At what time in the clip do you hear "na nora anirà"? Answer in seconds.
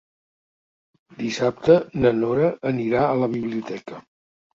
2.05-3.03